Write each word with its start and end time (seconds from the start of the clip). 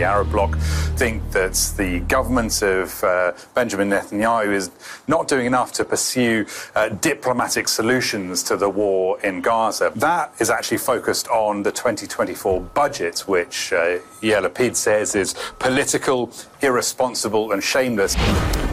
the 0.00 0.06
Arab 0.06 0.30
bloc 0.30 0.56
think 0.96 1.20
that 1.32 1.54
the 1.76 2.00
government 2.08 2.62
of 2.62 3.04
uh, 3.04 3.32
Benjamin 3.54 3.90
Netanyahu 3.90 4.50
is 4.54 4.70
not 5.06 5.28
doing 5.28 5.44
enough 5.44 5.72
to 5.72 5.84
pursue 5.84 6.46
uh, 6.74 6.88
diplomatic 6.88 7.68
solutions 7.68 8.42
to 8.44 8.56
the 8.56 8.68
war 8.68 9.20
in 9.20 9.42
Gaza. 9.42 9.92
That 9.96 10.32
is 10.40 10.48
actually 10.48 10.78
focused 10.78 11.28
on 11.28 11.62
the 11.64 11.70
2024 11.72 12.60
budget, 12.72 13.24
which 13.28 13.74
uh, 13.74 13.98
Yair 14.22 14.42
Lapid 14.46 14.74
says 14.74 15.14
is 15.14 15.34
political, 15.58 16.30
irresponsible 16.62 17.52
and 17.52 17.62
shameless. 17.62 18.16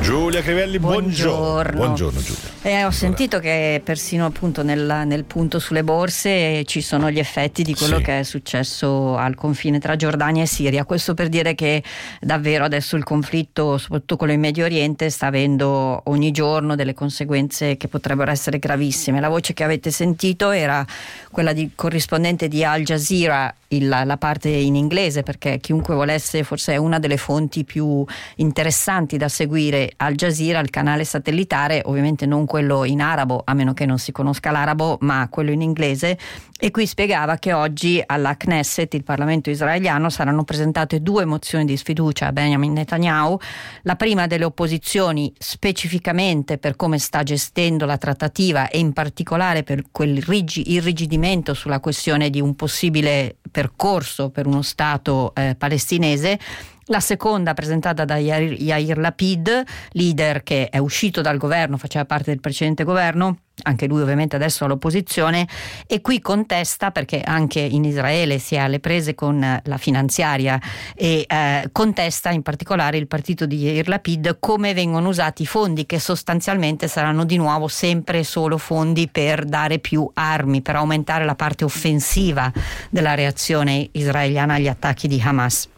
Giulia 0.02 0.42
Crivelli, 0.42 0.80
buongiorno. 0.80 1.74
Buongiorno, 1.74 2.22
Giulia. 2.22 2.57
Eh, 2.68 2.84
ho 2.84 2.92
sentito 2.92 3.40
che 3.40 3.80
persino 3.82 4.26
appunto 4.26 4.62
nel, 4.62 5.04
nel, 5.06 5.24
punto 5.24 5.58
sulle 5.58 5.86
borse 5.86 6.66
ci 6.66 6.82
sono 6.82 7.10
gli 7.10 7.18
effetti 7.18 7.64
di 7.64 7.74
quello 7.74 7.96
Sì. 8.00 8.04
che 8.04 8.20
è 8.20 8.24
successo 8.24 9.16
al 9.16 9.36
confine 9.36 9.80
tra 9.80 9.96
Giordania 9.96 10.44
e 10.44 10.48
Siria. 10.48 10.84
Questo 10.84 11.14
per 11.14 11.30
dire 11.30 11.56
che 11.56 11.82
davvero 12.20 12.66
adesso 12.66 12.98
il 12.98 13.06
conflitto, 13.06 13.78
soprattutto 13.78 14.18
quello 14.18 14.34
in 14.34 14.42
Medio 14.42 14.66
Oriente, 14.66 15.10
sta 15.10 15.28
avendo 15.28 16.02
ogni 16.08 16.32
giorno 16.32 16.76
delle 16.76 16.94
conseguenze 16.94 17.78
che 17.78 17.88
potrebbero 17.88 18.32
essere 18.32 18.60
gravissime. 18.60 19.22
La 19.22 19.30
voce 19.30 19.54
che 19.54 19.64
avete 19.64 19.90
sentito 19.90 20.52
era 20.52 20.86
quella 21.32 21.54
di 21.54 21.72
corrispondente 21.74 22.50
di 22.50 22.66
Al 22.66 22.84
Jazeera, 22.84 23.54
il- 23.70 23.88
la 23.88 24.18
parte 24.18 24.50
in 24.50 24.76
inglese, 24.76 25.24
perché 25.24 25.60
chiunque 25.62 25.96
volesse, 25.96 26.44
forse 26.44 26.74
è 26.74 26.78
una 26.78 27.00
delle 27.00 27.18
fonti 27.18 27.64
più 27.64 28.04
interessanti 28.36 29.16
da 29.16 29.30
seguire 29.30 29.94
Al 29.96 30.16
Jazeera, 30.16 30.60
il 30.60 30.70
canale 30.70 31.06
satellitare, 31.06 31.82
ovviamente 31.86 32.26
non 32.26 32.46
quello 32.46 32.56
in 32.60 33.02
arabo, 33.02 33.42
a 33.44 33.54
meno 33.54 33.74
che 33.74 33.86
non 33.86 33.98
si 34.00 34.12
conosca 34.12 34.52
l'arabo, 34.52 34.98
ma 35.02 35.28
quello 35.30 35.52
in 35.52 35.62
inglese. 35.62 36.18
E 36.60 36.72
qui 36.72 36.88
spiegava 36.88 37.38
che 37.38 37.54
oggi 37.54 38.02
alla 38.04 38.36
Knesset, 38.36 38.94
il 38.96 39.04
Parlamento 39.04 39.52
israeliano, 39.52 40.10
saranno 40.10 40.44
presentate 40.44 41.02
due 41.02 41.24
mozioni 41.24 41.66
di 41.66 41.78
sfiducia 41.78 42.28
a 42.28 42.32
Benjamin 42.32 42.74
Netanyahu. 42.74 43.38
La 43.84 43.96
prima 43.96 44.26
delle 44.26 44.46
opposizioni 44.46 45.32
specificamente 45.38 46.58
per 46.58 46.76
come 46.76 46.98
sta 46.98 47.22
gestendo 47.22 47.86
la 47.86 47.98
trattativa 47.98 48.70
e 48.70 48.80
in 48.80 48.94
particolare 48.94 49.62
per 49.62 49.84
quel 49.92 50.22
rigi- 50.24 50.72
irrigidimento 50.72 51.54
sulla 51.54 51.80
questione 51.80 52.32
di 52.32 52.42
un 52.42 52.56
possibile 52.56 53.38
percorso 53.50 54.30
per 54.30 54.48
uno 54.48 54.62
Stato 54.62 55.34
eh, 55.36 55.56
palestinese. 55.58 56.40
La 56.86 57.00
seconda 57.02 57.54
presentata 57.54 58.06
da 58.06 58.18
Yair, 58.18 58.98
Lapid, 58.98 59.64
leader 59.92 60.44
che 60.44 60.70
è 60.70 60.78
uscito 60.78 61.22
dal 61.22 61.38
governo, 61.38 61.78
faceva 61.78 62.06
parte 62.06 62.32
del 62.32 62.40
precedente 62.40 62.84
governo, 62.84 63.40
anche 63.64 63.88
lui 63.88 64.02
ovviamente 64.02 64.36
adesso 64.36 64.66
all'opposizione, 64.66 65.48
e 65.88 66.02
qui 66.02 66.20
contesta 66.20 66.92
perché 66.92 67.22
anche 67.22 67.60
in 67.60 67.84
Israele 67.84 68.40
si 68.40 68.56
è 68.56 68.60
alle 68.60 68.80
prese 68.80 69.16
con 69.16 69.42
eh, 69.44 69.62
la 69.66 69.78
finanziaria 69.78 70.60
e 70.96 71.26
eh, 71.28 71.70
contesta 71.72 72.30
in 72.30 72.42
particolare 72.42 72.98
il 72.98 73.08
partito 73.08 73.46
di 73.46 73.58
Yair 73.58 73.88
Lapid 73.88 74.38
come 74.40 74.74
vengono 74.74 75.10
usati 75.10 75.44
i 75.44 75.46
fondi 75.46 75.86
che 75.86 76.00
sostanzialmente 76.00 76.88
saranno 76.88 77.24
di 77.24 77.38
nuovo 77.38 77.68
sempre 77.68 78.24
solo 78.24 78.58
fondi 78.58 79.08
per 79.08 79.46
dare 79.46 79.80
più 79.80 80.10
armi, 80.14 80.62
per 80.62 80.76
aumentare 80.76 81.26
la 81.26 81.36
parte 81.36 81.64
offensiva 81.64 82.52
della 82.90 83.16
reazione 83.16 83.88
israeliana 83.92 84.56
agli 84.56 84.68
attacchi 84.68 85.08
di 85.08 85.22
Hamas. 85.24 85.70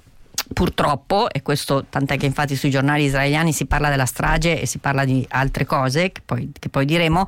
Purtroppo, 0.52 1.30
e 1.30 1.42
questo 1.44 1.86
tant'è 1.90 2.18
che 2.18 2.26
infatti 2.26 2.56
sui 2.56 2.72
giornali 2.72 3.04
israeliani 3.04 3.54
si 3.54 3.66
parla 3.66 3.90
della 3.90 4.06
strage 4.06 4.60
e 4.60 4.66
si 4.66 4.80
parla 4.80 5.06
di 5.06 5.26
altre 5.30 5.66
cose 5.66 6.12
che 6.12 6.22
poi, 6.26 6.52
che 6.58 6.70
poi 6.70 6.86
diremo, 6.86 7.28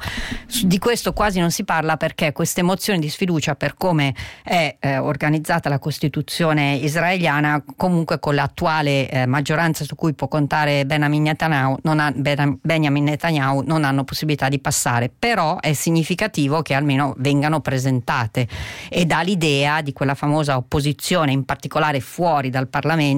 di 0.63 0.79
questo 0.79 1.13
quasi 1.13 1.39
non 1.39 1.51
si 1.51 1.63
parla 1.63 1.97
perché 1.97 2.31
queste 2.31 2.63
mozioni 2.63 2.99
di 2.99 3.09
sfiducia 3.09 3.55
per 3.55 3.75
come 3.77 4.15
è 4.43 4.75
eh, 4.79 4.97
organizzata 4.97 5.69
la 5.69 5.77
Costituzione 5.77 6.73
israeliana, 6.75 7.63
comunque 7.75 8.19
con 8.19 8.33
l'attuale 8.33 9.07
eh, 9.09 9.25
maggioranza 9.27 9.83
su 9.83 9.95
cui 9.95 10.13
può 10.13 10.27
contare 10.27 10.85
Benjamin 10.85 11.21
Netanyahu, 11.23 11.77
non 11.83 11.99
ha- 11.99 12.11
Ben- 12.11 12.57
Benjamin 12.61 13.03
Netanyahu, 13.03 13.61
non 13.65 13.83
hanno 13.83 14.03
possibilità 14.03 14.49
di 14.49 14.59
passare, 14.59 15.11
però 15.17 15.59
è 15.59 15.73
significativo 15.73 16.61
che 16.63 16.73
almeno 16.73 17.13
vengano 17.17 17.61
presentate. 17.61 18.47
E 18.89 19.05
dà 19.05 19.21
l'idea 19.21 19.81
di 19.81 19.93
quella 19.93 20.15
famosa 20.15 20.57
opposizione, 20.57 21.31
in 21.31 21.45
particolare 21.45 21.99
fuori 21.99 22.49
dal 22.49 22.67
Parlamento, 22.67 23.09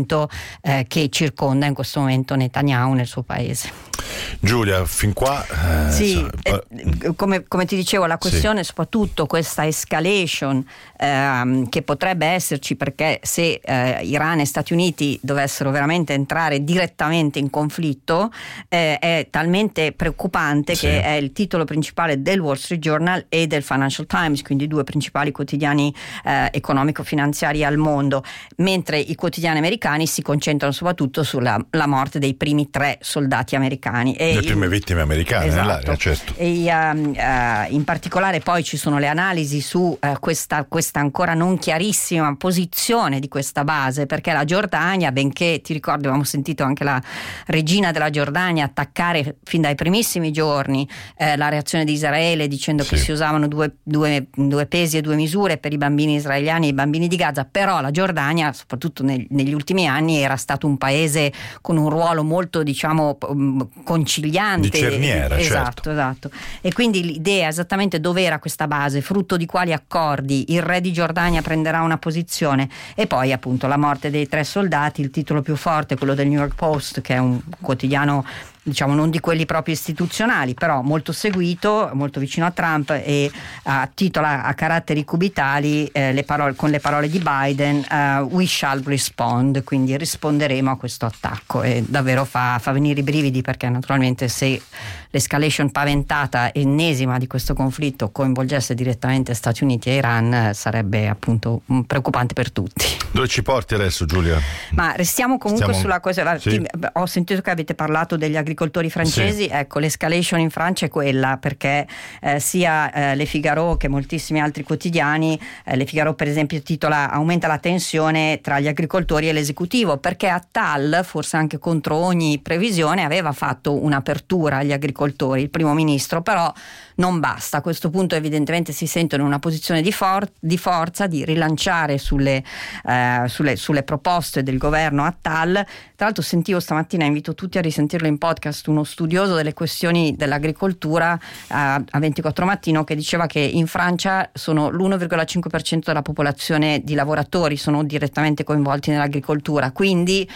eh, 0.61 0.85
che 0.87 1.09
circonda 1.09 1.65
in 1.65 1.73
questo 1.73 1.99
momento 1.99 2.35
Netanyahu 2.35 2.93
nel 2.93 3.07
suo 3.07 3.21
paese. 3.23 3.91
Giulia, 4.39 4.85
fin 4.85 5.13
qua... 5.13 5.43
eh, 5.87 5.91
Sì, 5.91 6.11
insomma, 6.11 6.31
eh, 6.41 7.15
come, 7.15 7.45
come 7.47 7.65
ti 7.65 7.75
dicevo, 7.75 8.05
la 8.05 8.17
questione 8.17 8.59
è 8.59 8.63
soprattutto 8.63 9.25
questa 9.25 9.65
escalation 9.65 10.65
ehm, 10.97 11.69
che 11.69 11.81
potrebbe 11.81 12.25
esserci 12.25 12.75
perché 12.75 13.19
se 13.23 13.59
eh, 13.63 13.99
Iran 14.03 14.39
e 14.39 14.45
Stati 14.45 14.73
Uniti 14.73 15.17
dovessero 15.21 15.71
veramente 15.71 16.13
entrare 16.13 16.63
direttamente 16.63 17.39
in 17.39 17.49
conflitto 17.49 18.31
eh, 18.69 18.97
è 18.99 19.27
talmente 19.29 19.91
preoccupante 19.93 20.75
Sì. 20.75 20.85
che 20.87 21.01
è 21.01 21.11
il 21.11 21.31
titolo 21.31 21.63
principale 21.65 22.21
del 22.21 22.39
Wall 22.39 22.55
Street 22.55 22.81
Journal 22.81 23.25
e 23.29 23.47
del 23.47 23.63
Financial 23.63 24.05
Times, 24.05 24.41
quindi 24.41 24.65
i 24.65 24.67
due 24.67 24.83
principali 24.83 25.31
quotidiani 25.31 25.93
eh, 26.25 26.49
economico-finanziari 26.51 27.63
al 27.63 27.77
mondo, 27.77 28.23
mentre 28.57 28.99
i 28.99 29.15
quotidiani 29.15 29.57
americani 29.59 29.81
si 30.07 30.21
concentrano 30.21 30.71
soprattutto 30.73 31.23
sulla 31.23 31.59
la 31.71 31.87
morte 31.87 32.19
dei 32.19 32.35
primi 32.35 32.69
tre 32.69 32.97
soldati 33.01 33.55
americani. 33.55 34.15
E 34.15 34.33
le 34.33 34.39
il- 34.39 34.45
prime 34.45 34.67
vittime 34.69 35.01
americane 35.01 35.45
Esatto. 35.47 35.61
nell'area, 35.61 35.95
certo. 35.97 36.33
E 36.37 36.65
ehm, 36.65 37.13
eh, 37.15 37.67
in 37.69 37.83
particolare 37.83 38.39
poi 38.39 38.63
ci 38.63 38.77
sono 38.77 38.97
le 38.99 39.07
analisi 39.07 39.59
su 39.61 39.97
eh, 39.99 40.15
questa, 40.19 40.63
questa 40.65 40.99
ancora 40.99 41.33
non 41.33 41.57
chiarissima 41.57 42.35
posizione 42.35 43.19
di 43.19 43.27
questa 43.27 43.63
base, 43.63 44.05
perché 44.05 44.31
la 44.31 44.45
Giordania, 44.45 45.11
benché 45.11 45.59
ti 45.61 45.73
ricordi, 45.73 46.03
avevamo 46.03 46.23
sentito 46.23 46.63
anche 46.63 46.83
la 46.83 47.01
regina 47.47 47.91
della 47.91 48.09
Giordania 48.09 48.65
attaccare 48.65 49.37
fin 49.43 49.61
dai 49.61 49.75
primissimi 49.75 50.31
giorni 50.31 50.87
eh, 51.17 51.35
la 51.35 51.49
reazione 51.49 51.83
di 51.83 51.91
Israele 51.93 52.47
dicendo 52.47 52.83
che 52.83 52.95
Sì. 52.97 53.03
si 53.05 53.11
usavano 53.11 53.47
due, 53.47 53.75
due- 53.83 54.27
due 54.33 54.65
pesi 54.65 54.97
e 54.97 55.01
due 55.01 55.15
misure 55.15 55.57
per 55.57 55.73
i 55.73 55.77
bambini 55.77 56.15
israeliani 56.15 56.67
e 56.67 56.69
i 56.69 56.73
bambini 56.73 57.07
di 57.07 57.15
Gaza, 57.15 57.43
però 57.45 57.81
la 57.81 57.91
Giordania, 57.91 58.53
soprattutto 58.53 59.03
nel- 59.03 59.25
negli 59.29 59.53
ultimi 59.53 59.72
anni, 59.81 60.17
era 60.17 60.35
stato 60.35 60.67
un 60.67 60.77
paese 60.77 61.31
con 61.61 61.77
un 61.77 61.89
ruolo 61.89 62.23
molto, 62.23 62.63
diciamo, 62.63 63.17
mh, 63.19 63.61
conciliante. 63.83 64.69
Di 64.69 64.77
cerniera, 64.77 65.37
esatto, 65.37 65.63
certo. 65.63 65.91
esatto. 65.91 66.31
E 66.61 66.71
quindi 66.73 67.03
l'idea 67.03 67.47
esattamente 67.47 67.99
dove 67.99 68.21
era 68.21 68.39
questa 68.39 68.67
base, 68.67 69.01
frutto 69.01 69.37
di 69.37 69.45
quali 69.45 69.73
accordi, 69.73 70.53
il 70.53 70.61
re 70.61 70.81
di 70.81 70.93
Giordania 70.93 71.41
prenderà 71.41 71.81
una 71.81 71.97
posizione 71.97 72.69
e 72.95 73.07
poi 73.07 73.31
appunto 73.31 73.67
la 73.67 73.77
morte 73.77 74.09
dei 74.09 74.27
tre 74.27 74.43
soldati, 74.43 75.01
il 75.01 75.09
titolo 75.09 75.41
più 75.41 75.55
forte, 75.55 75.97
quello 75.97 76.13
del 76.13 76.27
New 76.27 76.39
York 76.39 76.55
Post, 76.55 77.01
che 77.01 77.15
è 77.15 77.17
un 77.17 77.39
quotidiano 77.59 78.25
diciamo 78.63 78.93
non 78.95 79.09
di 79.09 79.19
quelli 79.19 79.45
proprio 79.45 79.73
istituzionali, 79.73 80.53
però 80.53 80.81
molto 80.81 81.11
seguito, 81.11 81.89
molto 81.93 82.19
vicino 82.21 82.45
a 82.45 82.51
Trump 82.51 82.89
e 82.91 83.01
eh, 83.03 83.89
titola 83.93 84.43
a 84.43 84.53
caratteri 84.53 85.03
cubitali 85.03 85.85
eh, 85.87 86.13
le 86.13 86.23
parole- 86.23 86.55
con 86.55 86.69
le 86.69 86.79
parole 86.79 87.09
di 87.09 87.19
Biden 87.21 87.83
eh, 87.89 88.19
We 88.21 88.45
shall 88.47 88.81
respond, 88.83 89.63
quindi 89.65 89.97
risponderemo 89.97 90.71
a 90.71 90.77
questo 90.77 91.05
attacco 91.05 91.61
e 91.61 91.83
davvero 91.85 92.23
fa, 92.23 92.57
fa 92.59 92.71
venire 92.71 93.01
i 93.01 93.03
brividi 93.03 93.41
perché 93.41 93.67
naturalmente 93.67 94.29
se 94.29 94.61
l'escalation 95.09 95.69
paventata 95.71 96.53
ennesima 96.53 97.17
di 97.19 97.27
questo 97.27 97.53
conflitto 97.53 98.09
coinvolgesse 98.11 98.73
direttamente 98.73 99.33
Stati 99.33 99.63
Uniti 99.63 99.89
e 99.89 99.95
Iran 99.95 100.51
sarebbe 100.53 101.07
appunto 101.07 101.61
preoccupante 101.85 102.33
per 102.33 102.51
tutti. 102.51 102.85
Dove 103.11 103.27
ci 103.27 103.43
porti 103.43 103.73
adesso, 103.75 104.05
Giulia? 104.05 104.39
Ma 104.71 104.93
restiamo 104.95 105.37
comunque 105.37 105.65
Stiamo- 105.65 105.81
sulla 105.83 105.99
cosa. 105.99 106.39
Sì. 106.39 106.65
ho 106.93 107.05
sentito 107.05 107.41
che 107.41 107.51
avete 107.51 107.75
parlato 107.75 108.15
degli 108.15 108.35
agricoltori 108.37 108.51
francesi. 108.89 109.47
Ecco, 109.51 109.79
l'escalation 109.79 110.39
in 110.39 110.49
Francia 110.49 110.85
è 110.85 110.89
quella 110.89 111.37
perché 111.37 111.87
eh, 112.21 112.39
sia 112.39 112.91
eh, 112.91 113.15
Le 113.15 113.25
Figaro 113.25 113.77
che 113.77 113.87
moltissimi 113.87 114.41
altri 114.41 114.63
quotidiani, 114.63 115.39
eh, 115.65 115.75
Le 115.75 115.85
Figaro 115.85 116.13
per 116.13 116.27
esempio 116.27 116.61
titola 116.61 117.11
Aumenta 117.11 117.47
la 117.47 117.57
tensione 117.57 118.39
tra 118.41 118.59
gli 118.59 118.67
agricoltori 118.67 119.29
e 119.29 119.33
l'esecutivo 119.33 119.97
perché 119.97 120.27
Attal, 120.27 121.01
forse 121.03 121.37
anche 121.37 121.59
contro 121.59 121.95
ogni 121.95 122.39
previsione, 122.39 123.03
aveva 123.03 123.31
fatto 123.31 123.81
un'apertura 123.83 124.57
agli 124.57 124.71
agricoltori, 124.71 125.41
il 125.41 125.49
primo 125.49 125.73
ministro, 125.73 126.21
però 126.21 126.51
non 126.95 127.19
basta. 127.19 127.57
A 127.57 127.61
questo 127.61 127.89
punto 127.89 128.15
evidentemente 128.15 128.71
si 128.71 128.87
sentono 128.87 129.23
in 129.23 129.27
una 129.27 129.39
posizione 129.39 129.81
di, 129.81 129.91
for- 129.91 130.31
di 130.39 130.57
forza 130.57 131.07
di 131.07 131.25
rilanciare 131.25 131.97
sulle, 131.97 132.43
eh, 132.85 133.23
sulle- 133.27 133.55
sulle 133.55 133.83
proposte 133.83 134.43
del 134.43 134.57
governo 134.57 135.03
Attal. 135.03 135.53
Tra 135.53 136.05
l'altro 136.05 136.23
sentivo 136.23 136.59
stamattina, 136.59 137.05
invito 137.05 137.33
tutti 137.33 137.57
a 137.57 137.61
risentirlo 137.61 138.07
in 138.07 138.17
podcast, 138.17 138.67
uno 138.67 138.83
studioso 138.83 139.35
delle 139.35 139.53
questioni 139.53 140.15
dell'agricoltura 140.15 141.13
eh, 141.15 141.55
a 141.55 141.99
24 141.99 142.45
mattino 142.45 142.83
che 142.83 142.95
diceva 142.95 143.25
che 143.25 143.39
in 143.39 143.67
Francia 143.67 144.29
sono 144.33 144.69
l'1,5% 144.69 145.79
della 145.85 146.01
popolazione 146.01 146.81
di 146.83 146.93
lavoratori 146.93 147.57
sono 147.57 147.83
direttamente 147.83 148.43
coinvolti 148.43 148.91
nell'agricoltura, 148.91 149.71
quindi 149.71 150.29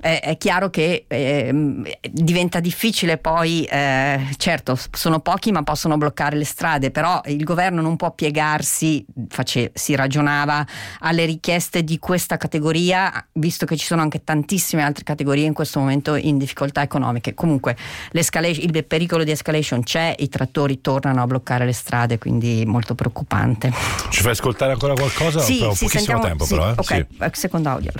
è, 0.00 0.20
è 0.22 0.36
chiaro 0.36 0.70
che 0.70 1.04
eh, 1.08 1.82
diventa 2.10 2.60
difficile 2.60 3.16
poi, 3.16 3.64
eh, 3.64 4.20
certo 4.36 4.78
sono 4.92 5.20
pochi 5.20 5.50
ma 5.50 5.62
possono 5.62 5.96
le 6.34 6.44
strade, 6.44 6.90
però 6.90 7.20
il 7.26 7.44
governo 7.44 7.80
non 7.80 7.96
può 7.96 8.10
piegarsi, 8.12 9.04
face, 9.28 9.70
si 9.74 9.94
ragionava, 9.94 10.66
alle 11.00 11.24
richieste 11.24 11.84
di 11.84 11.98
questa 11.98 12.36
categoria, 12.36 13.26
visto 13.32 13.66
che 13.66 13.76
ci 13.76 13.86
sono 13.86 14.02
anche 14.02 14.24
tantissime 14.24 14.82
altre 14.82 15.04
categorie 15.04 15.46
in 15.46 15.52
questo 15.52 15.78
momento 15.78 16.14
in 16.14 16.38
difficoltà 16.38 16.82
economiche. 16.82 17.34
Comunque 17.34 17.76
il 18.12 18.84
pericolo 18.84 19.24
di 19.24 19.30
escalation 19.30 19.82
c'è, 19.82 20.14
i 20.18 20.28
trattori 20.28 20.80
tornano 20.80 21.22
a 21.22 21.26
bloccare 21.26 21.64
le 21.64 21.72
strade, 21.72 22.18
quindi 22.18 22.64
molto 22.66 22.94
preoccupante. 22.94 23.72
Ci 24.10 24.22
fai 24.22 24.32
ascoltare 24.32 24.72
ancora 24.72 24.94
qualcosa? 24.94 25.40
Sì, 25.40 25.62
ho 25.62 25.74
sì, 25.74 25.84
pochissimo 25.84 26.18
sentiamo, 26.18 26.22
tempo 26.22 26.44
sì, 26.44 26.54
però. 26.54 26.68
Eh? 26.70 26.74
Ok, 26.76 27.06
Sì. 27.20 27.30
secondo 27.32 27.68
audio. 27.68 27.92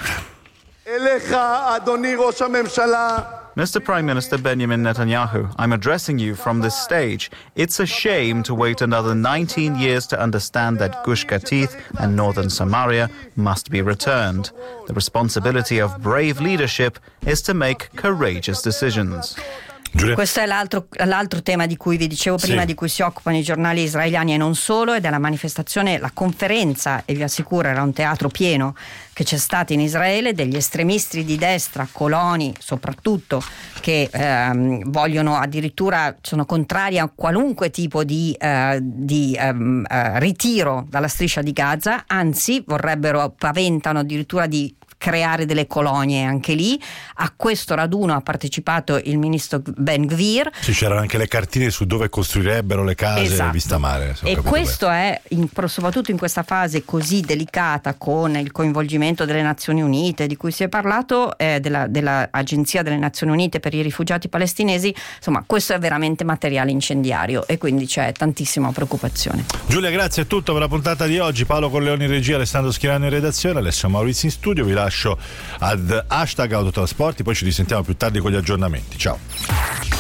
Mr. 3.56 3.82
Prime 3.82 4.04
Minister 4.04 4.36
Benjamin 4.36 4.82
Netanyahu, 4.82 5.54
I'm 5.58 5.72
addressing 5.72 6.18
you 6.18 6.34
from 6.34 6.60
this 6.60 6.76
stage. 6.76 7.30
It's 7.54 7.78
a 7.78 7.86
shame 7.86 8.42
to 8.42 8.54
wait 8.54 8.80
another 8.80 9.14
19 9.14 9.76
years 9.76 10.08
to 10.08 10.18
understand 10.18 10.80
that 10.80 11.04
Gush 11.04 11.24
Katif 11.24 11.80
and 12.00 12.16
northern 12.16 12.50
Samaria 12.50 13.08
must 13.36 13.70
be 13.70 13.80
returned. 13.80 14.50
The 14.88 14.94
responsibility 14.94 15.80
of 15.80 16.02
brave 16.02 16.40
leadership 16.40 16.98
is 17.24 17.42
to 17.42 17.54
make 17.54 17.94
courageous 17.94 18.60
decisions. 18.60 19.36
Giulia? 19.96 20.14
Questo 20.14 20.40
è 20.40 20.46
l'altro, 20.46 20.88
l'altro 21.04 21.40
tema 21.40 21.66
di 21.66 21.76
cui 21.76 21.96
vi 21.96 22.08
dicevo 22.08 22.36
prima, 22.36 22.60
Sì. 22.62 22.66
di 22.66 22.74
cui 22.74 22.88
si 22.88 23.02
occupano 23.02 23.36
i 23.36 23.42
giornali 23.42 23.82
israeliani 23.82 24.34
e 24.34 24.36
non 24.36 24.56
solo, 24.56 24.92
ed 24.92 25.04
è 25.04 25.10
la 25.10 25.20
manifestazione, 25.20 25.98
la 25.98 26.10
conferenza, 26.12 27.02
e 27.04 27.14
vi 27.14 27.22
assicuro 27.22 27.68
era 27.68 27.80
un 27.82 27.92
teatro 27.92 28.28
pieno 28.28 28.74
che 29.12 29.22
c'è 29.22 29.36
stata 29.36 29.72
in 29.72 29.78
Israele, 29.80 30.32
degli 30.32 30.56
estremisti 30.56 31.24
di 31.24 31.36
destra, 31.36 31.86
coloni 31.92 32.52
soprattutto, 32.58 33.40
che 33.80 34.08
ehm, 34.12 34.90
vogliono 34.90 35.36
addirittura, 35.36 36.16
sono 36.20 36.44
contrari 36.44 36.98
a 36.98 37.08
qualunque 37.14 37.70
tipo 37.70 38.02
di, 38.02 38.34
eh, 38.36 38.78
di 38.82 39.36
ehm, 39.38 39.86
eh, 39.88 40.18
ritiro 40.18 40.84
dalla 40.88 41.06
striscia 41.06 41.40
di 41.42 41.52
Gaza, 41.52 42.02
anzi 42.08 42.64
vorrebbero, 42.66 43.32
paventano 43.38 44.00
addirittura 44.00 44.46
di 44.46 44.74
creare 45.04 45.44
delle 45.44 45.66
colonie 45.66 46.22
anche 46.24 46.54
lì. 46.54 46.80
A 47.16 47.30
questo 47.36 47.74
raduno 47.74 48.14
ha 48.14 48.22
partecipato 48.22 48.98
il 49.04 49.18
ministro 49.18 49.60
Ben 49.76 50.06
Gvir. 50.06 50.50
Sì, 50.60 50.72
c'erano 50.72 51.00
anche 51.00 51.18
le 51.18 51.28
cartine 51.28 51.68
su 51.68 51.84
dove 51.84 52.08
costruirebbero 52.08 52.82
le 52.82 52.94
case 52.94 53.20
Esatto. 53.24 53.50
vista 53.50 53.76
mare. 53.76 54.16
E 54.22 54.36
questo 54.36 54.88
è, 54.88 55.20
in- 55.28 55.48
soprattutto 55.66 56.10
in 56.10 56.16
questa 56.16 56.42
fase 56.42 56.86
così 56.86 57.20
delicata 57.20 57.94
con 57.98 58.34
il 58.36 58.50
coinvolgimento 58.50 59.26
delle 59.26 59.42
Nazioni 59.42 59.82
Unite 59.82 60.26
di 60.26 60.36
cui 60.38 60.50
si 60.52 60.62
è 60.62 60.68
parlato, 60.68 61.36
eh, 61.36 61.60
della- 61.60 61.86
dell'Agenzia 61.86 62.82
delle 62.82 62.96
Nazioni 62.96 63.32
Unite 63.32 63.60
per 63.60 63.74
i 63.74 63.82
rifugiati 63.82 64.28
palestinesi, 64.30 64.94
insomma 65.18 65.44
questo 65.46 65.74
è 65.74 65.78
veramente 65.78 66.24
materiale 66.24 66.70
incendiario 66.70 67.46
e 67.46 67.58
quindi 67.58 67.84
c'è 67.84 68.10
tantissima 68.12 68.72
preoccupazione. 68.72 69.44
bene. 69.46 69.62
Giulia, 69.66 69.90
grazie, 69.90 70.22
è 70.22 70.26
tutto 70.26 70.52
per 70.52 70.62
la 70.62 70.68
puntata 70.68 71.04
di 71.06 71.18
oggi. 71.18 71.44
Paolo 71.44 71.68
Corleone 71.68 72.04
in 72.04 72.10
regia, 72.10 72.36
Alessandro 72.36 72.70
Schirano 72.72 73.04
in 73.04 73.10
redazione, 73.10 73.58
Alessio 73.58 73.90
Maurizio 73.90 74.28
in 74.28 74.34
studio. 74.34 74.64
Vi 74.64 74.72
lascio 74.94 75.18
ad 75.58 76.04
hashtag 76.06 76.52
autotrasporti, 76.52 77.24
poi 77.24 77.34
ci 77.34 77.44
risentiamo 77.44 77.82
più 77.82 77.96
tardi 77.96 78.20
con 78.20 78.30
gli 78.30 78.36
aggiornamenti. 78.36 78.96
Ciao. 78.96 79.93